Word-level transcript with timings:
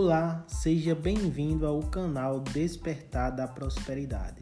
Olá, 0.00 0.44
seja 0.46 0.94
bem-vindo 0.94 1.66
ao 1.66 1.82
canal 1.82 2.38
Despertar 2.38 3.30
da 3.30 3.48
Prosperidade. 3.48 4.40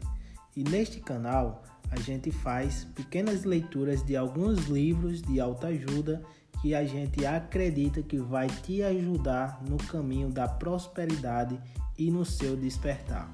E 0.55 0.63
neste 0.63 0.99
canal 0.99 1.63
a 1.89 1.99
gente 1.99 2.29
faz 2.29 2.85
pequenas 2.93 3.43
leituras 3.43 4.05
de 4.05 4.15
alguns 4.15 4.67
livros 4.67 5.19
de 5.19 5.39
autoajuda 5.39 6.21
que 6.61 6.75
a 6.75 6.85
gente 6.85 7.25
acredita 7.25 8.03
que 8.03 8.19
vai 8.19 8.45
te 8.45 8.83
ajudar 8.83 9.63
no 9.67 9.77
caminho 9.77 10.29
da 10.29 10.47
prosperidade 10.47 11.59
e 11.97 12.11
no 12.11 12.23
seu 12.23 12.55
despertar. 12.55 13.27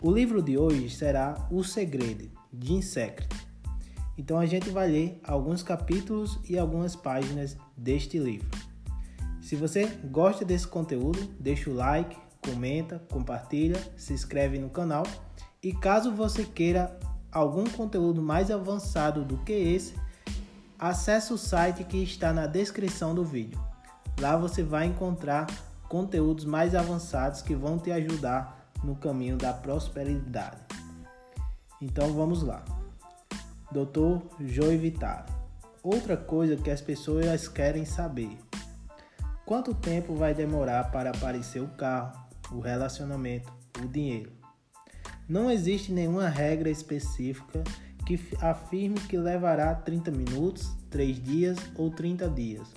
O 0.00 0.12
livro 0.12 0.40
de 0.40 0.56
hoje 0.56 0.88
será 0.88 1.48
O 1.50 1.64
Segredo, 1.64 2.30
de 2.52 2.72
Insecret. 2.72 3.28
Então 4.16 4.38
a 4.38 4.46
gente 4.46 4.70
vai 4.70 4.88
ler 4.88 5.20
alguns 5.24 5.60
capítulos 5.60 6.38
e 6.48 6.56
algumas 6.56 6.94
páginas 6.94 7.56
deste 7.76 8.16
livro. 8.16 8.65
Se 9.46 9.54
você 9.54 9.86
gosta 10.10 10.44
desse 10.44 10.66
conteúdo, 10.66 11.20
deixa 11.38 11.70
o 11.70 11.72
like, 11.72 12.18
comenta, 12.44 13.00
compartilha, 13.08 13.80
se 13.96 14.12
inscreve 14.12 14.58
no 14.58 14.68
canal 14.68 15.04
e 15.62 15.72
caso 15.72 16.12
você 16.12 16.42
queira 16.42 16.98
algum 17.30 17.62
conteúdo 17.62 18.20
mais 18.20 18.50
avançado 18.50 19.24
do 19.24 19.38
que 19.38 19.52
esse, 19.52 19.94
acesse 20.76 21.32
o 21.32 21.38
site 21.38 21.84
que 21.84 22.02
está 22.02 22.32
na 22.32 22.48
descrição 22.48 23.14
do 23.14 23.24
vídeo. 23.24 23.64
Lá 24.20 24.36
você 24.36 24.64
vai 24.64 24.86
encontrar 24.86 25.46
conteúdos 25.88 26.44
mais 26.44 26.74
avançados 26.74 27.40
que 27.40 27.54
vão 27.54 27.78
te 27.78 27.92
ajudar 27.92 28.68
no 28.82 28.96
caminho 28.96 29.36
da 29.36 29.52
prosperidade. 29.52 30.60
Então 31.80 32.12
vamos 32.12 32.42
lá. 32.42 32.64
Dr. 33.70 34.26
Joy 34.44 34.76
Vitar. 34.76 35.24
Outra 35.84 36.16
coisa 36.16 36.56
que 36.56 36.68
as 36.68 36.80
pessoas 36.80 37.46
querem 37.46 37.84
saber: 37.84 38.36
quanto 39.46 39.72
tempo 39.72 40.16
vai 40.16 40.34
demorar 40.34 40.90
para 40.90 41.10
aparecer 41.10 41.62
o 41.62 41.68
carro, 41.68 42.12
o 42.50 42.58
relacionamento, 42.58 43.50
o 43.80 43.86
dinheiro? 43.86 44.32
Não 45.28 45.48
existe 45.48 45.92
nenhuma 45.92 46.28
regra 46.28 46.68
específica 46.68 47.62
que 48.04 48.20
afirme 48.40 49.00
que 49.00 49.16
levará 49.16 49.72
30 49.74 50.10
minutos, 50.10 50.76
3 50.90 51.22
dias 51.22 51.58
ou 51.76 51.90
30 51.90 52.28
dias. 52.28 52.68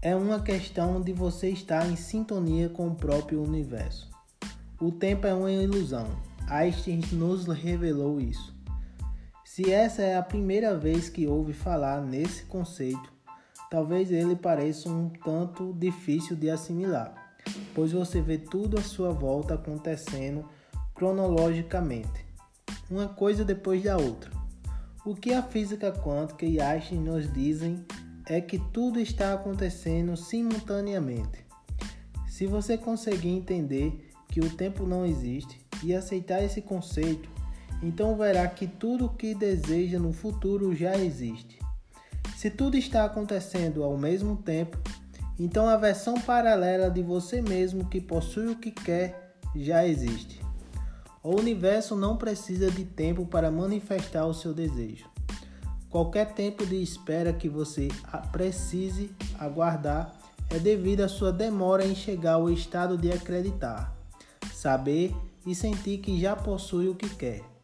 É 0.00 0.16
uma 0.16 0.40
questão 0.40 1.00
de 1.00 1.12
você 1.12 1.50
estar 1.50 1.86
em 1.86 1.96
sintonia 1.96 2.68
com 2.68 2.88
o 2.88 2.94
próprio 2.94 3.42
universo. 3.42 4.10
O 4.80 4.90
tempo 4.90 5.26
é 5.26 5.34
uma 5.34 5.50
ilusão. 5.50 6.06
Einstein 6.48 7.02
nos 7.12 7.46
revelou 7.46 8.20
isso. 8.20 8.56
Se 9.44 9.70
essa 9.70 10.02
é 10.02 10.16
a 10.16 10.22
primeira 10.22 10.78
vez 10.78 11.08
que 11.08 11.26
ouve 11.26 11.52
falar 11.52 12.00
nesse 12.00 12.44
conceito, 12.44 13.17
talvez 13.70 14.10
ele 14.10 14.36
pareça 14.36 14.88
um 14.88 15.08
tanto 15.24 15.72
difícil 15.74 16.36
de 16.36 16.50
assimilar, 16.50 17.34
pois 17.74 17.92
você 17.92 18.20
vê 18.20 18.38
tudo 18.38 18.78
à 18.78 18.82
sua 18.82 19.12
volta 19.12 19.54
acontecendo 19.54 20.44
cronologicamente 20.94 22.28
uma 22.90 23.06
coisa 23.06 23.44
depois 23.44 23.82
da 23.82 23.96
outra. 23.96 24.30
O 25.04 25.14
que 25.14 25.32
a 25.32 25.42
física 25.42 25.92
quântica 25.92 26.46
e 26.46 26.60
Einstein 26.60 27.00
nos 27.00 27.30
dizem 27.32 27.84
é 28.26 28.40
que 28.40 28.58
tudo 28.58 28.98
está 28.98 29.34
acontecendo 29.34 30.16
simultaneamente. 30.16 31.46
Se 32.26 32.46
você 32.46 32.76
conseguir 32.76 33.30
entender 33.30 34.10
que 34.28 34.40
o 34.40 34.50
tempo 34.50 34.86
não 34.86 35.04
existe 35.04 35.60
e 35.82 35.94
aceitar 35.94 36.42
esse 36.42 36.62
conceito, 36.62 37.28
então 37.82 38.16
verá 38.16 38.46
que 38.48 38.66
tudo 38.66 39.06
o 39.06 39.14
que 39.14 39.34
deseja 39.34 39.98
no 39.98 40.12
futuro 40.12 40.74
já 40.74 40.96
existe. 40.96 41.58
Se 42.38 42.50
tudo 42.50 42.76
está 42.76 43.04
acontecendo 43.04 43.82
ao 43.82 43.98
mesmo 43.98 44.36
tempo, 44.36 44.78
então 45.40 45.68
a 45.68 45.76
versão 45.76 46.20
paralela 46.20 46.88
de 46.88 47.02
você 47.02 47.42
mesmo 47.42 47.86
que 47.86 48.00
possui 48.00 48.46
o 48.46 48.54
que 48.54 48.70
quer 48.70 49.34
já 49.56 49.84
existe. 49.84 50.40
O 51.20 51.34
universo 51.34 51.96
não 51.96 52.16
precisa 52.16 52.70
de 52.70 52.84
tempo 52.84 53.26
para 53.26 53.50
manifestar 53.50 54.24
o 54.24 54.32
seu 54.32 54.54
desejo. 54.54 55.10
Qualquer 55.90 56.32
tempo 56.32 56.64
de 56.64 56.80
espera 56.80 57.32
que 57.32 57.48
você 57.48 57.88
precise 58.30 59.10
aguardar 59.36 60.14
é 60.48 60.60
devido 60.60 61.00
à 61.00 61.08
sua 61.08 61.32
demora 61.32 61.84
em 61.84 61.96
chegar 61.96 62.34
ao 62.34 62.48
estado 62.48 62.96
de 62.96 63.10
acreditar, 63.10 63.92
saber 64.54 65.12
e 65.44 65.56
sentir 65.56 65.98
que 65.98 66.20
já 66.20 66.36
possui 66.36 66.86
o 66.86 66.94
que 66.94 67.08
quer. 67.16 67.57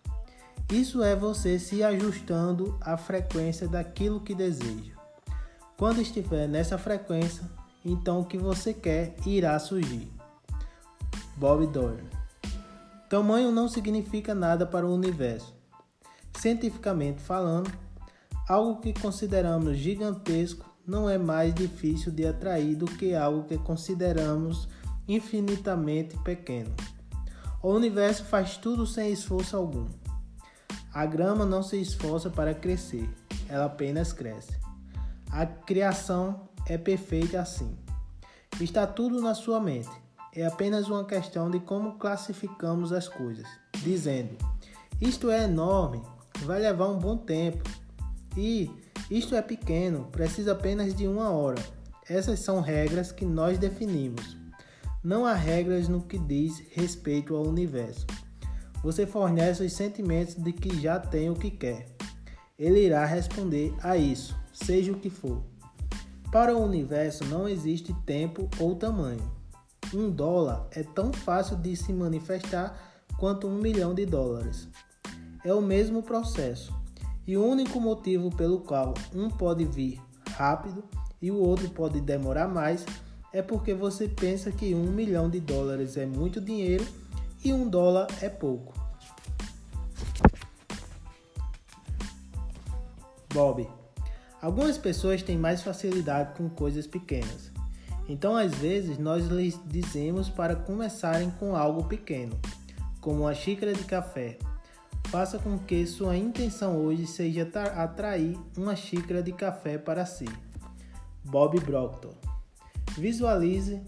Isso 0.73 1.03
é 1.03 1.15
você 1.15 1.59
se 1.59 1.83
ajustando 1.83 2.79
à 2.81 2.97
frequência 2.97 3.69
daquilo 3.69 4.21
que 4.21 4.35
deseja. 4.35 4.95
Quando 5.77 6.01
estiver 6.01 6.49
nessa 6.49 6.79
frequência, 6.79 7.43
então 7.85 8.21
o 8.21 8.25
que 8.25 8.39
você 8.39 8.73
quer 8.73 9.15
irá 9.27 9.59
surgir. 9.59 10.11
Bob 11.37 11.67
Doyle 11.67 12.09
Tamanho 13.09 13.53
não 13.53 13.69
significa 13.69 14.35
nada 14.35 14.65
para 14.65 14.87
o 14.87 14.95
universo. 14.95 15.55
Cientificamente 16.39 17.21
falando, 17.21 17.71
algo 18.49 18.81
que 18.81 18.93
consideramos 18.93 19.77
gigantesco 19.77 20.69
não 20.87 21.09
é 21.09 21.19
mais 21.19 21.55
difícil 21.55 22.11
de 22.11 22.27
atrair 22.27 22.75
do 22.75 22.87
que 22.87 23.15
algo 23.15 23.45
que 23.45 23.59
consideramos 23.59 24.69
infinitamente 25.07 26.19
pequeno. 26.21 26.75
O 27.63 27.71
universo 27.73 28.25
faz 28.25 28.57
tudo 28.57 28.87
sem 28.87 29.13
esforço 29.13 29.57
algum. 29.57 29.87
A 30.95 31.05
grama 31.05 31.45
não 31.45 31.63
se 31.63 31.81
esforça 31.81 32.31
para 32.31 32.55
crescer, 32.55 33.11
ela 33.49 33.65
apenas 33.67 34.13
cresce. 34.13 34.57
A 35.31 35.45
criação 35.45 36.49
é 36.67 36.79
perfeita 36.79 37.41
assim. 37.41 37.77
Está 38.61 38.87
tudo 38.87 39.21
na 39.21 39.35
sua 39.35 39.61
mente 39.61 40.05
é 40.35 40.45
apenas 40.45 40.89
uma 40.89 41.05
questão 41.05 41.49
de 41.49 41.61
como 41.61 41.93
classificamos 41.93 42.93
as 42.93 43.09
coisas, 43.09 43.47
dizendo: 43.83 44.37
isto 45.01 45.31
é 45.31 45.45
enorme, 45.45 46.03
vai 46.41 46.61
levar 46.61 46.89
um 46.89 46.99
bom 46.99 47.17
tempo, 47.17 47.63
e 48.37 48.69
isto 49.09 49.37
é 49.37 49.43
pequeno, 49.43 50.09
precisa 50.11 50.53
apenas 50.53 50.95
de 50.95 51.07
uma 51.07 51.31
hora. 51.31 51.63
Essas 52.09 52.41
são 52.41 52.61
regras 52.61 53.13
que 53.13 53.25
nós 53.25 53.59
definimos. 53.59 54.37
Não 55.03 55.25
há 55.25 55.35
regras 55.35 55.89
no 55.89 56.03
que 56.03 56.19
diz 56.19 56.63
respeito 56.73 57.35
ao 57.35 57.47
universo. 57.47 58.07
Você 58.85 59.07
fornece 59.07 59.65
os 59.65 59.73
sentimentos 59.73 60.35
de 60.35 60.53
que 60.53 60.79
já 60.79 61.01
tem 61.01 61.31
o 61.31 61.35
que 61.35 61.51
quer. 61.51 61.87
Ele 62.59 62.85
irá 62.85 63.07
responder 63.07 63.75
a 63.83 63.97
isso, 63.97 64.37
seja 64.53 64.93
o 64.93 64.99
que 64.99 65.09
for. 65.09 65.43
Para 66.31 66.55
o 66.55 66.63
universo 66.63 67.25
não 67.25 67.49
existe 67.49 67.95
tempo 68.05 68.47
ou 68.61 68.77
tamanho. 68.77 69.33
Um 69.95 70.11
dólar 70.11 70.69
é 70.71 70.83
tão 70.83 71.15
fácil 71.15 71.57
de 71.57 71.75
se 71.75 71.95
manifestar 71.95 72.79
quanto 73.17 73.47
um 73.47 73.55
milhão 73.55 73.95
de 73.95 74.05
dólares. 74.05 74.69
É 75.43 75.55
o 75.55 75.63
mesmo 75.63 76.03
processo, 76.03 76.71
e 77.27 77.39
o 77.39 77.45
único 77.45 77.81
motivo 77.81 78.31
pelo 78.37 78.61
qual 78.61 78.93
um 79.15 79.31
pode 79.31 79.65
vir 79.65 79.99
rápido 80.33 80.85
e 81.23 81.31
o 81.31 81.39
outro 81.39 81.71
pode 81.71 82.03
demorar 82.03 82.49
mais 82.49 82.85
é 83.33 83.41
porque 83.41 83.73
você 83.73 84.09
pensa 84.09 84.53
que 84.53 84.75
um 84.75 84.93
milhão 84.93 85.31
de 85.31 85.41
dólares 85.41 85.97
é 85.97 86.05
muito 86.05 86.39
dinheiro 86.39 86.85
e 87.45 87.53
um 87.53 87.69
dólar 87.69 88.07
é 88.23 88.29
pouco. 88.29 88.73
Bob. 93.33 93.69
Algumas 94.41 94.79
pessoas 94.79 95.23
têm 95.23 95.37
mais 95.37 95.63
facilidade 95.63 96.37
com 96.37 96.49
coisas 96.49 96.87
pequenas. 96.87 97.51
Então, 98.09 98.37
às 98.37 98.55
vezes, 98.55 98.99
nós 98.99 99.27
lhes 99.27 99.61
dizemos 99.67 100.29
para 100.29 100.55
começarem 100.55 101.31
com 101.33 101.57
algo 101.57 101.85
pequeno, 101.85 102.39
como 103.01 103.23
uma 103.23 103.35
xícara 103.35 103.73
de 103.73 103.85
café. 103.85 104.39
Faça 105.07 105.39
com 105.39 105.59
que 105.59 105.87
sua 105.87 106.17
intenção 106.17 106.77
hoje 106.77 107.07
seja 107.07 107.49
atrair 107.77 108.39
uma 108.57 108.77
xícara 108.77 109.23
de 109.23 109.33
café 109.33 109.79
para 109.79 110.07
si. 110.07 110.27
Bob 111.25 111.61
Proctor. 111.61 112.15
Visualize 112.97 113.83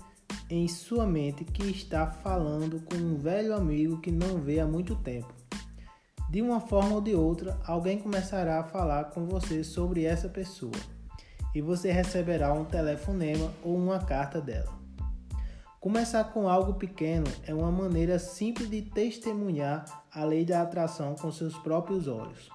em 0.48 0.69
sua 0.69 1.06
mente 1.06 1.44
que 1.44 1.64
está 1.64 2.06
falando 2.06 2.81
com 2.81 2.96
um 2.96 3.16
velho 3.16 3.54
amigo 3.54 4.00
que 4.00 4.12
não 4.12 4.38
vê 4.38 4.60
há 4.60 4.66
muito 4.66 4.94
tempo. 4.94 5.34
De 6.31 6.40
uma 6.40 6.60
forma 6.60 6.94
ou 6.94 7.00
de 7.00 7.14
outra, 7.14 7.58
alguém 7.64 7.98
começará 7.98 8.60
a 8.60 8.64
falar 8.64 9.04
com 9.06 9.26
você 9.26 9.64
sobre 9.64 10.04
essa 10.04 10.28
pessoa 10.28 10.75
e 11.54 11.60
você 11.60 11.90
receberá 11.90 12.52
um 12.52 12.64
telefonema 12.64 13.52
ou 13.62 13.76
uma 13.76 13.98
carta 13.98 14.40
dela. 14.40 14.76
Começar 15.81 16.25
com 16.25 16.48
algo 16.48 16.75
pequeno 16.75 17.26
é 17.44 17.54
uma 17.54 17.70
maneira 17.70 18.19
simples 18.19 18.69
de 18.69 18.82
testemunhar 18.82 20.04
a 20.12 20.25
lei 20.25 20.44
da 20.44 20.62
atração 20.62 21.14
com 21.14 21.31
seus 21.31 21.56
próprios 21.58 22.08
olhos. 22.08 22.50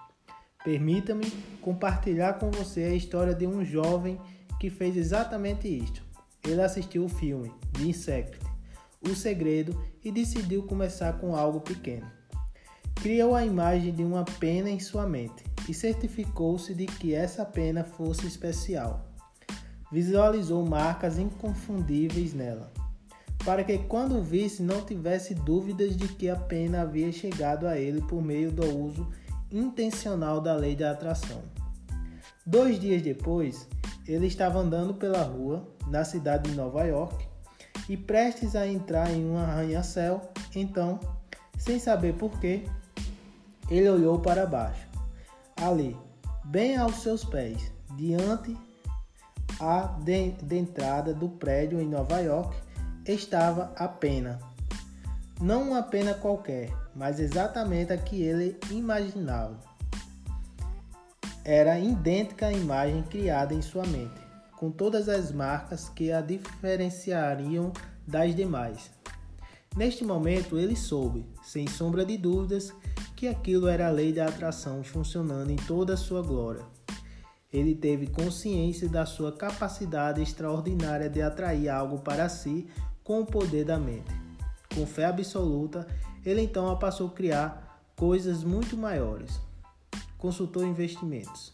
Permita-me 0.63 1.31
compartilhar 1.61 2.33
com 2.33 2.51
você 2.51 2.83
a 2.83 2.93
história 2.93 3.33
de 3.33 3.47
um 3.47 3.65
jovem 3.65 4.19
que 4.59 4.69
fez 4.69 4.95
exatamente 4.95 5.67
isto. 5.67 6.10
Ele 6.43 6.61
assistiu 6.61 7.05
o 7.05 7.09
filme 7.09 7.51
The 7.73 7.83
Insect, 7.83 8.39
O 9.01 9.15
Segredo, 9.15 9.79
e 10.03 10.11
decidiu 10.11 10.63
começar 10.63 11.13
com 11.19 11.35
algo 11.35 11.61
pequeno. 11.61 12.09
Criou 12.95 13.33
a 13.33 13.45
imagem 13.45 13.93
de 13.93 14.03
uma 14.03 14.23
pena 14.23 14.69
em 14.69 14.79
sua 14.79 15.07
mente 15.07 15.43
e 15.67 15.73
certificou-se 15.73 16.73
de 16.73 16.85
que 16.85 17.13
essa 17.13 17.45
pena 17.45 17.83
fosse 17.83 18.27
especial. 18.27 19.07
visualizou 19.91 20.65
marcas 20.65 21.19
inconfundíveis 21.19 22.33
nela, 22.33 22.71
para 23.43 23.63
que 23.63 23.77
quando 23.79 24.23
visse 24.23 24.63
não 24.63 24.85
tivesse 24.85 25.35
dúvidas 25.35 25.97
de 25.97 26.07
que 26.07 26.29
a 26.29 26.35
pena 26.35 26.81
havia 26.81 27.11
chegado 27.11 27.67
a 27.67 27.77
ele 27.77 28.01
por 28.01 28.21
meio 28.21 28.51
do 28.51 28.65
uso 28.65 29.07
intencional 29.51 30.39
da 30.39 30.55
lei 30.55 30.75
da 30.75 30.91
atração. 30.91 31.41
Dois 32.45 32.79
dias 32.79 33.01
depois, 33.01 33.67
ele 34.07 34.27
estava 34.27 34.59
andando 34.59 34.94
pela 34.94 35.24
rua 35.24 35.68
na 35.88 36.03
cidade 36.03 36.50
de 36.50 36.56
Nova 36.56 36.83
York 36.83 37.27
e 37.88 37.98
prestes 37.98 38.56
a 38.56 38.68
entrar 38.68 39.12
em 39.12 39.25
um 39.25 39.38
arranha-céu, 39.38 40.21
então, 40.56 41.00
sem 41.57 41.80
saber 41.80 42.13
porquê, 42.13 42.65
ele 43.69 43.89
olhou 43.89 44.19
para 44.19 44.45
baixo. 44.45 44.88
Ali, 45.56 45.95
bem 46.45 46.77
aos 46.77 46.95
seus 46.98 47.24
pés, 47.24 47.71
diante 47.95 48.57
a 49.59 49.81
de, 50.03 50.31
de 50.31 50.57
entrada 50.57 51.13
do 51.13 51.30
prédio 51.30 51.80
em 51.80 51.88
Nova 51.88 52.19
York, 52.19 52.56
estava 53.06 53.71
a 53.75 53.88
pena. 53.88 54.39
Não 55.39 55.69
uma 55.69 55.83
pena 55.83 56.13
qualquer, 56.13 56.71
mas 56.95 57.19
exatamente 57.19 57.92
a 57.94 57.98
que 57.98 58.21
ele 58.21 58.57
imaginava. 58.69 59.70
Era 61.43 61.79
idêntica 61.79 62.47
à 62.47 62.53
imagem 62.53 63.01
criada 63.03 63.53
em 63.53 63.61
sua 63.63 63.85
mente, 63.88 64.21
com 64.55 64.69
todas 64.69 65.09
as 65.09 65.31
marcas 65.31 65.89
que 65.89 66.11
a 66.11 66.21
diferenciariam 66.21 67.73
das 68.07 68.35
demais. 68.35 68.91
Neste 69.75 70.03
momento, 70.03 70.59
ele 70.59 70.75
soube, 70.75 71.25
sem 71.41 71.65
sombra 71.67 72.05
de 72.05 72.15
dúvidas, 72.15 72.71
que 73.15 73.27
aquilo 73.27 73.67
era 73.67 73.88
a 73.88 73.91
lei 73.91 74.13
da 74.13 74.27
atração 74.27 74.83
funcionando 74.83 75.49
em 75.49 75.55
toda 75.55 75.95
a 75.95 75.97
sua 75.97 76.21
glória. 76.21 76.63
Ele 77.51 77.73
teve 77.73 78.07
consciência 78.07 78.88
da 78.88 79.05
sua 79.05 79.31
capacidade 79.31 80.21
extraordinária 80.21 81.09
de 81.09 81.21
atrair 81.21 81.69
algo 81.69 81.99
para 81.99 82.29
si 82.29 82.67
com 83.03 83.21
o 83.21 83.25
poder 83.25 83.65
da 83.65 83.79
mente. 83.79 84.13
Com 84.75 84.85
fé 84.85 85.05
absoluta, 85.05 85.88
ele 86.23 86.41
então 86.41 86.77
passou 86.77 87.07
a 87.07 87.11
criar 87.11 87.81
coisas 87.95 88.43
muito 88.43 88.77
maiores. 88.77 89.39
Consultor 90.21 90.68
investimentos. 90.68 91.51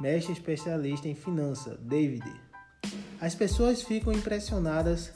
Mestre 0.00 0.32
especialista 0.32 1.08
em 1.08 1.14
finanças, 1.16 1.76
David. 1.80 2.24
As 3.20 3.34
pessoas 3.34 3.82
ficam 3.82 4.12
impressionadas 4.12 5.12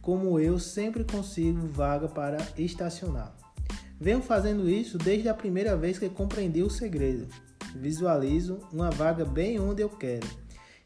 como 0.00 0.40
eu 0.40 0.58
sempre 0.58 1.04
consigo 1.04 1.68
vaga 1.68 2.08
para 2.08 2.38
estacionar. 2.56 3.36
Venho 4.00 4.22
fazendo 4.22 4.70
isso 4.70 4.96
desde 4.96 5.28
a 5.28 5.34
primeira 5.34 5.76
vez 5.76 5.98
que 5.98 6.08
compreendi 6.08 6.62
o 6.62 6.70
segredo. 6.70 7.28
Visualizo 7.76 8.58
uma 8.72 8.90
vaga 8.90 9.26
bem 9.26 9.60
onde 9.60 9.82
eu 9.82 9.90
quero. 9.90 10.26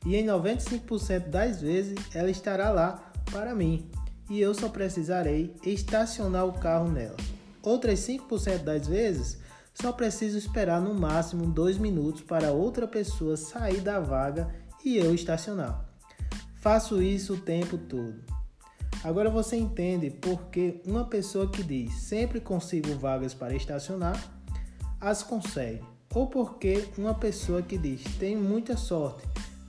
E 0.05 0.17
em 0.17 0.26
95% 0.26 1.29
das 1.29 1.61
vezes 1.61 1.96
ela 2.12 2.32
estará 2.32 2.70
lá 2.70 3.12
para 3.31 3.55
mim 3.55 3.88
e 4.29 4.41
eu 4.41 4.52
só 4.55 4.69
precisarei 4.69 5.55
estacionar 5.64 6.46
o 6.46 6.58
carro 6.58 6.91
nela. 6.91 7.17
Outras 7.62 8.00
5% 8.00 8.64
das 8.64 8.88
vezes, 8.88 9.38
só 9.80 9.92
preciso 9.92 10.36
esperar 10.36 10.80
no 10.80 10.92
máximo 10.92 11.46
2 11.46 11.78
minutos 11.78 12.22
para 12.22 12.50
outra 12.50 12.86
pessoa 12.86 13.36
sair 13.36 13.80
da 13.80 14.00
vaga 14.00 14.52
e 14.84 14.96
eu 14.96 15.14
estacionar. 15.14 15.84
Faço 16.56 17.00
isso 17.00 17.34
o 17.34 17.40
tempo 17.40 17.78
todo. 17.78 18.16
Agora 19.04 19.30
você 19.30 19.56
entende 19.56 20.10
por 20.10 20.46
que 20.46 20.82
uma 20.84 21.04
pessoa 21.04 21.48
que 21.48 21.62
diz 21.62 21.94
sempre 21.94 22.40
consigo 22.40 22.92
vagas 22.96 23.32
para 23.32 23.54
estacionar 23.54 24.20
as 25.00 25.22
consegue, 25.22 25.84
ou 26.12 26.26
porque 26.26 26.88
uma 26.98 27.14
pessoa 27.14 27.62
que 27.62 27.78
diz 27.78 28.02
tenho 28.19 28.40
muita 28.40 28.76
sorte, 28.76 29.22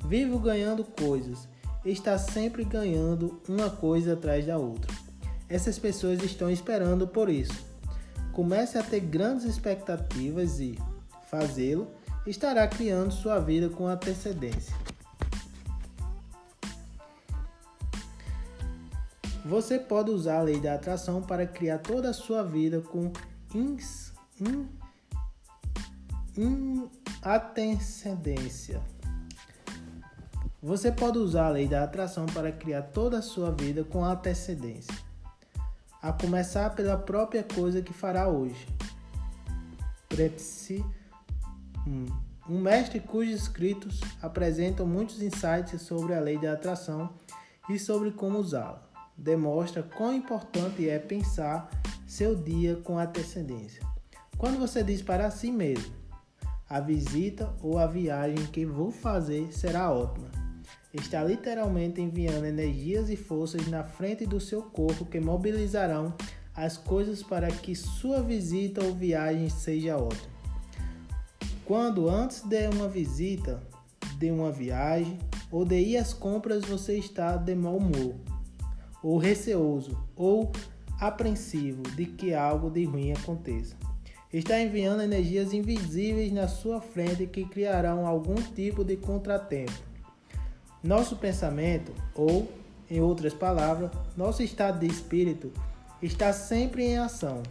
vivo 0.05 0.39
ganhando 0.39 0.83
coisas 0.83 1.47
está 1.85 2.17
sempre 2.17 2.63
ganhando 2.63 3.39
uma 3.47 3.69
coisa 3.69 4.13
atrás 4.13 4.47
da 4.47 4.57
outra. 4.57 4.91
Essas 5.47 5.77
pessoas 5.77 6.23
estão 6.23 6.49
esperando 6.49 7.07
por 7.07 7.29
isso. 7.29 7.68
Comece 8.39 8.77
a 8.77 8.81
ter 8.81 9.01
grandes 9.01 9.43
expectativas 9.43 10.61
e 10.61 10.79
fazê-lo 11.29 11.91
estará 12.25 12.65
criando 12.69 13.11
sua 13.11 13.37
vida 13.37 13.67
com 13.67 13.85
antecedência. 13.85 14.73
Você 19.43 19.77
pode 19.77 20.11
usar 20.11 20.37
a 20.37 20.41
lei 20.41 20.57
da 20.57 20.75
atração 20.75 21.21
para 21.21 21.45
criar 21.45 21.79
toda 21.79 22.11
a 22.11 22.13
sua 22.13 22.41
vida 22.41 22.79
com 22.79 23.11
ins, 23.53 24.13
in, 24.39 24.69
in, 26.37 26.89
antecedência. 27.21 28.81
Você 30.63 30.93
pode 30.93 31.17
usar 31.17 31.47
a 31.47 31.49
lei 31.49 31.67
da 31.67 31.83
atração 31.83 32.25
para 32.25 32.53
criar 32.53 32.83
toda 32.83 33.17
a 33.19 33.21
sua 33.21 33.51
vida 33.51 33.83
com 33.83 34.01
antecedência, 34.05 34.95
a 36.01 36.13
começar 36.13 36.69
pela 36.71 36.97
própria 36.97 37.43
coisa 37.43 37.81
que 37.81 37.93
fará 37.93 38.27
hoje. 38.27 38.67
Prepsi, 40.07 40.83
um 42.47 42.59
mestre 42.59 42.99
cujos 42.99 43.41
escritos 43.41 44.01
apresentam 44.21 44.85
muitos 44.85 45.21
insights 45.21 45.81
sobre 45.81 46.13
a 46.13 46.19
lei 46.19 46.37
da 46.37 46.53
atração 46.53 47.09
e 47.69 47.77
sobre 47.77 48.11
como 48.11 48.39
usá-la. 48.39 48.87
Demonstra 49.17 49.83
quão 49.83 50.13
importante 50.13 50.89
é 50.89 50.97
pensar 50.97 51.69
seu 52.07 52.35
dia 52.35 52.77
com 52.77 52.97
antecedência. 52.97 53.83
Quando 54.37 54.57
você 54.57 54.81
diz 54.81 55.01
para 55.01 55.29
si 55.29 55.51
mesmo, 55.51 55.93
a 56.69 56.79
visita 56.79 57.53
ou 57.61 57.77
a 57.77 57.85
viagem 57.85 58.45
que 58.47 58.65
vou 58.65 58.91
fazer 58.91 59.51
será 59.51 59.91
ótima 59.91 60.38
está 60.93 61.23
literalmente 61.23 62.01
enviando 62.01 62.45
energias 62.45 63.09
e 63.09 63.15
forças 63.15 63.67
na 63.67 63.83
frente 63.83 64.25
do 64.25 64.39
seu 64.39 64.61
corpo 64.61 65.05
que 65.05 65.19
mobilizarão 65.19 66.13
as 66.55 66.77
coisas 66.77 67.21
para 67.21 67.47
que 67.47 67.75
sua 67.75 68.21
visita 68.21 68.83
ou 68.83 68.93
viagem 68.93 69.49
seja 69.49 69.97
ótima. 69.97 70.39
Quando 71.63 72.09
antes 72.09 72.41
de 72.41 72.67
uma 72.67 72.87
visita, 72.87 73.61
de 74.17 74.31
uma 74.31 74.51
viagem 74.51 75.19
ou 75.51 75.63
de 75.63 75.79
ir 75.79 75.97
às 75.97 76.13
compras 76.13 76.65
você 76.65 76.97
está 76.97 77.37
de 77.37 77.55
mau 77.55 77.77
humor, 77.77 78.15
ou 79.03 79.17
receoso, 79.17 79.97
ou 80.15 80.51
apreensivo 80.99 81.83
de 81.95 82.05
que 82.05 82.33
algo 82.33 82.69
de 82.69 82.83
ruim 82.83 83.13
aconteça. 83.13 83.75
Está 84.33 84.59
enviando 84.59 85.01
energias 85.01 85.53
invisíveis 85.53 86.31
na 86.31 86.47
sua 86.47 86.81
frente 86.81 87.25
que 87.25 87.45
criarão 87.45 88.05
algum 88.05 88.35
tipo 88.35 88.83
de 88.83 88.97
contratempo 88.97 89.88
nosso 90.83 91.15
pensamento, 91.17 91.93
ou, 92.15 92.49
em 92.89 93.01
outras 93.01 93.33
palavras, 93.33 93.91
nosso 94.15 94.41
estado 94.41 94.79
de 94.79 94.87
espírito, 94.87 95.51
está 96.01 96.31
sempre 96.31 96.83
em 96.83 96.97
ação, 96.97 97.43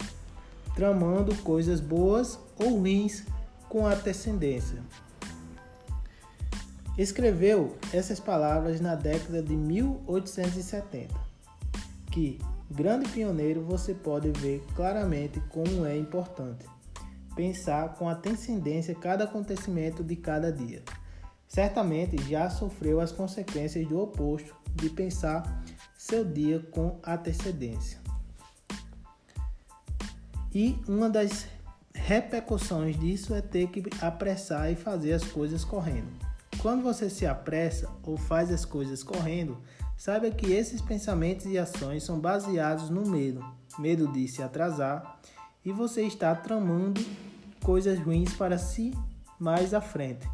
tramando 0.75 1.35
coisas 1.37 1.79
boas 1.79 2.39
ou 2.57 2.79
ruins 2.79 3.23
com 3.67 3.85
a 3.85 3.93
descendência. 3.95 4.81
Escreveu 6.97 7.77
essas 7.93 8.19
palavras 8.19 8.81
na 8.81 8.95
década 8.95 9.41
de 9.41 9.55
1870, 9.55 11.13
que, 12.11 12.39
grande 12.69 13.07
pioneiro, 13.09 13.61
você 13.63 13.93
pode 13.93 14.31
ver 14.31 14.65
claramente 14.75 15.39
como 15.49 15.85
é 15.85 15.95
importante 15.95 16.65
pensar 17.35 17.93
com 17.93 18.09
a 18.09 18.15
transcendência 18.15 18.93
cada 18.93 19.23
acontecimento 19.23 20.03
de 20.03 20.15
cada 20.17 20.51
dia 20.51 20.83
certamente 21.49 22.15
já 22.29 22.49
sofreu 22.49 23.01
as 23.01 23.11
consequências 23.11 23.85
do 23.87 23.99
oposto 23.99 24.55
de 24.75 24.89
pensar 24.89 25.65
seu 25.97 26.23
dia 26.23 26.59
com 26.71 26.99
antecedência. 27.05 27.99
E 30.53 30.79
uma 30.87 31.09
das 31.09 31.47
repercussões 31.93 32.97
disso 32.97 33.33
é 33.33 33.41
ter 33.41 33.67
que 33.67 33.83
apressar 34.01 34.71
e 34.71 34.75
fazer 34.75 35.13
as 35.13 35.23
coisas 35.23 35.65
correndo. 35.65 36.07
Quando 36.61 36.83
você 36.83 37.09
se 37.09 37.25
apressa 37.25 37.89
ou 38.03 38.17
faz 38.17 38.51
as 38.51 38.63
coisas 38.63 39.03
correndo, 39.03 39.57
saiba 39.97 40.29
que 40.29 40.51
esses 40.51 40.81
pensamentos 40.81 41.45
e 41.45 41.57
ações 41.57 42.03
são 42.03 42.19
baseados 42.19 42.89
no 42.89 43.07
medo, 43.07 43.43
medo 43.77 44.11
de 44.11 44.27
se 44.27 44.41
atrasar, 44.41 45.19
e 45.63 45.71
você 45.71 46.03
está 46.03 46.33
tramando 46.35 47.01
coisas 47.63 47.99
ruins 47.99 48.33
para 48.33 48.57
si 48.57 48.93
mais 49.39 49.73
à 49.73 49.81
frente. 49.81 50.27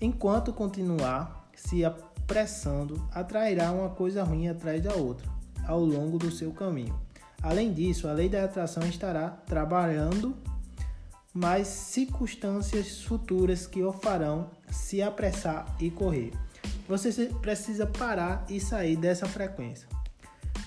Enquanto 0.00 0.52
continuar 0.52 1.50
se 1.54 1.84
apressando, 1.84 3.06
atrairá 3.12 3.70
uma 3.70 3.90
coisa 3.90 4.24
ruim 4.24 4.48
atrás 4.48 4.82
da 4.82 4.94
outra 4.94 5.28
ao 5.66 5.84
longo 5.84 6.18
do 6.18 6.30
seu 6.30 6.52
caminho. 6.52 6.98
Além 7.42 7.72
disso, 7.72 8.08
a 8.08 8.12
lei 8.12 8.28
da 8.28 8.44
atração 8.44 8.82
estará 8.86 9.30
trabalhando 9.46 10.36
mais 11.32 11.68
circunstâncias 11.68 13.02
futuras 13.02 13.66
que 13.66 13.82
o 13.82 13.92
farão 13.92 14.50
se 14.70 15.00
apressar 15.00 15.66
e 15.78 15.90
correr. 15.90 16.32
Você 16.88 17.26
precisa 17.40 17.86
parar 17.86 18.44
e 18.48 18.60
sair 18.60 18.96
dessa 18.96 19.26
frequência. 19.26 19.88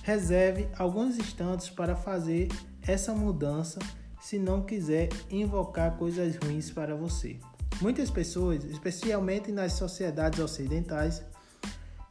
Reserve 0.02 0.68
alguns 0.78 1.18
instantes 1.18 1.68
para 1.68 1.94
fazer 1.94 2.48
essa 2.82 3.14
mudança 3.14 3.78
se 4.20 4.38
não 4.38 4.62
quiser 4.62 5.10
invocar 5.30 5.96
coisas 5.96 6.36
ruins 6.36 6.70
para 6.70 6.96
você. 6.96 7.38
Muitas 7.80 8.10
pessoas, 8.10 8.64
especialmente 8.64 9.50
nas 9.50 9.72
sociedades 9.72 10.38
ocidentais, 10.38 11.22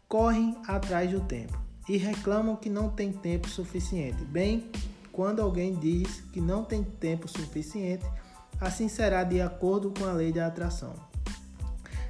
correm 0.08 0.58
atrás 0.68 1.10
do 1.12 1.22
tempo 1.22 1.58
e 1.88 1.98
reclamam 1.98 2.56
que 2.56 2.70
não 2.70 2.90
tem 2.90 3.12
tempo 3.12 3.50
suficiente. 3.50 4.24
Bem, 4.26 4.70
quando 5.12 5.42
alguém 5.42 5.76
diz 5.76 6.22
que 6.32 6.42
não 6.42 6.64
tem 6.64 6.84
tempo 6.84 7.28
suficiente, 7.28 8.06
assim 8.60 8.88
será 8.88 9.24
de 9.24 9.42
acordo 9.42 9.92
com 9.92 10.06
a 10.06 10.14
lei 10.14 10.32
da 10.32 10.48
atração. 10.48 10.94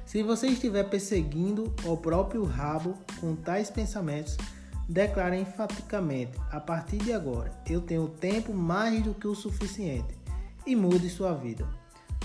Se 0.04 0.22
você 0.22 0.48
estiver 0.48 0.84
perseguindo 0.84 1.74
o 1.84 1.96
próprio 1.96 2.44
rabo 2.44 2.96
com 3.20 3.34
tais 3.34 3.70
pensamentos, 3.70 4.36
declare 4.88 5.38
enfaticamente: 5.38 6.38
a 6.50 6.60
partir 6.60 6.98
de 6.98 7.12
agora, 7.12 7.50
eu 7.68 7.80
tenho 7.80 8.08
tempo 8.08 8.52
mais 8.52 9.02
do 9.02 9.14
que 9.14 9.26
o 9.26 9.34
suficiente 9.34 10.14
e 10.66 10.76
mude 10.76 11.08
sua 11.10 11.34
vida. 11.34 11.66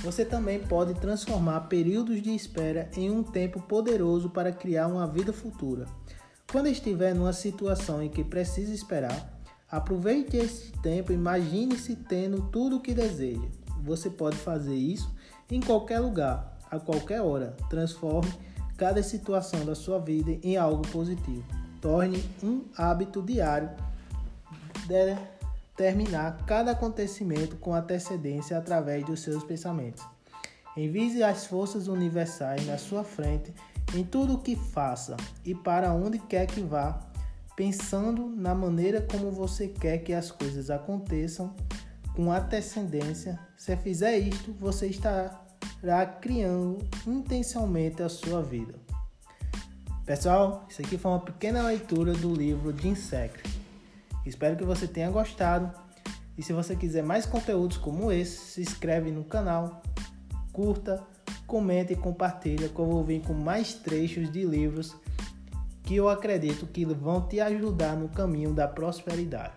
Você 0.01 0.23
também 0.23 0.59
pode 0.59 0.93
transformar 0.93 1.61
períodos 1.61 2.21
de 2.21 2.33
espera 2.33 2.89
em 2.95 3.11
um 3.11 3.21
tempo 3.21 3.61
poderoso 3.61 4.29
para 4.29 4.51
criar 4.51 4.87
uma 4.87 5.05
vida 5.05 5.33
futura. 5.33 5.85
Quando 6.49 6.67
estiver 6.67 7.13
numa 7.13 7.33
situação 7.33 8.01
em 8.01 8.09
que 8.09 8.23
precisa 8.23 8.73
esperar, 8.73 9.39
aproveite 9.69 10.37
esse 10.37 10.71
tempo 10.81 11.11
e 11.11 11.15
imagine-se 11.15 11.95
tendo 11.95 12.43
tudo 12.43 12.77
o 12.77 12.81
que 12.81 12.93
deseja. 12.93 13.47
Você 13.83 14.09
pode 14.09 14.37
fazer 14.37 14.75
isso 14.75 15.13
em 15.51 15.59
qualquer 15.59 15.99
lugar, 15.99 16.57
a 16.71 16.79
qualquer 16.79 17.21
hora. 17.21 17.55
Transforme 17.69 18.31
cada 18.77 19.03
situação 19.03 19.65
da 19.65 19.75
sua 19.75 19.99
vida 19.99 20.39
em 20.41 20.55
algo 20.55 20.87
positivo. 20.87 21.43
Torne 21.81 22.23
um 22.41 22.63
hábito 22.77 23.21
diário 23.21 23.69
determinar 25.79 26.43
cada 26.45 26.71
acontecimento 26.71 27.55
com 27.55 27.73
antecedência 27.73 28.57
através 28.57 29.05
dos 29.05 29.21
seus 29.21 29.45
pensamentos. 29.45 30.03
Envise 30.75 31.23
as 31.23 31.45
forças 31.45 31.87
universais 31.87 32.67
na 32.67 32.77
sua 32.77 33.05
frente 33.05 33.53
em 33.95 34.03
tudo 34.03 34.33
o 34.33 34.39
que 34.39 34.57
faça 34.57 35.15
e 35.45 35.55
para 35.55 35.93
onde 35.93 36.19
quer 36.19 36.45
que 36.47 36.59
vá, 36.59 36.99
pensando 37.55 38.27
na 38.27 38.53
maneira 38.53 39.01
como 39.09 39.31
você 39.31 39.69
quer 39.69 39.99
que 39.99 40.13
as 40.13 40.29
coisas 40.29 40.69
aconteçam 40.69 41.55
com 42.13 42.29
antecedência. 42.29 43.39
Se 43.57 43.75
fizer 43.77 44.17
isto, 44.17 44.51
você 44.59 44.87
estará 44.87 46.05
criando 46.21 46.77
intencionalmente 47.07 48.03
a 48.03 48.09
sua 48.09 48.43
vida. 48.43 48.75
Pessoal, 50.05 50.65
isso 50.69 50.81
aqui 50.81 50.97
foi 50.97 51.11
uma 51.11 51.19
pequena 51.21 51.63
leitura 51.63 52.13
do 52.13 52.33
livro 52.33 52.73
de 52.73 52.89
Insecre. 52.89 53.58
Espero 54.25 54.55
que 54.55 54.63
você 54.63 54.87
tenha 54.87 55.09
gostado. 55.09 55.71
E 56.37 56.43
se 56.43 56.53
você 56.53 56.75
quiser 56.75 57.03
mais 57.03 57.25
conteúdos 57.25 57.77
como 57.77 58.11
esse, 58.11 58.37
se 58.37 58.61
inscreve 58.61 59.11
no 59.11 59.23
canal, 59.23 59.81
curta, 60.53 61.03
comente 61.45 61.93
e 61.93 61.95
compartilha 61.95 62.69
que 62.69 62.79
eu 62.79 62.85
vou 62.85 63.03
vir 63.03 63.21
com 63.21 63.33
mais 63.33 63.73
trechos 63.73 64.31
de 64.31 64.45
livros 64.45 64.95
que 65.83 65.95
eu 65.95 66.07
acredito 66.07 66.67
que 66.67 66.85
vão 66.85 67.27
te 67.27 67.39
ajudar 67.39 67.95
no 67.95 68.07
caminho 68.09 68.53
da 68.53 68.67
prosperidade. 68.67 69.53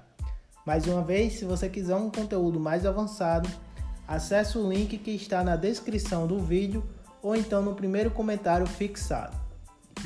Mais 0.64 0.86
uma 0.86 1.02
vez, 1.02 1.34
se 1.34 1.44
você 1.44 1.68
quiser 1.68 1.94
um 1.94 2.10
conteúdo 2.10 2.58
mais 2.58 2.86
avançado, 2.86 3.48
acesse 4.08 4.56
o 4.56 4.68
link 4.68 4.96
que 4.96 5.10
está 5.10 5.44
na 5.44 5.56
descrição 5.56 6.26
do 6.26 6.38
vídeo 6.38 6.82
ou 7.22 7.36
então 7.36 7.62
no 7.62 7.74
primeiro 7.74 8.10
comentário 8.10 8.66
fixado. 8.66 9.36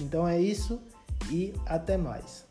Então 0.01 0.27
é 0.27 0.41
isso 0.41 0.81
e 1.31 1.55
até 1.65 1.97
mais. 1.97 2.45